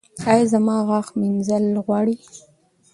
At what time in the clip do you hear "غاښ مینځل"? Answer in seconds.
0.87-1.65